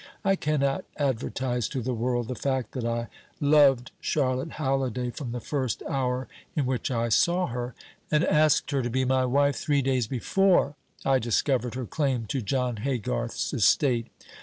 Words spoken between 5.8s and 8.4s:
hour in which I saw her, and